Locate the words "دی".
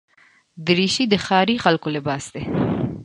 2.33-2.43